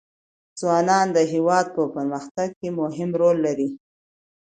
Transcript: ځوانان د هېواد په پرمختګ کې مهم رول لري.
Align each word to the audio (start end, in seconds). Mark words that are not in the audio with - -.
ځوانان 0.59 1.07
د 1.15 1.17
هېواد 1.33 1.65
په 1.75 1.83
پرمختګ 1.95 2.49
کې 2.59 2.69
مهم 2.81 3.09
رول 3.21 3.37
لري. 3.45 3.69